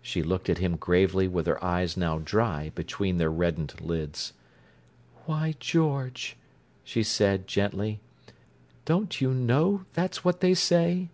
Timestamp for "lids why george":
3.82-6.38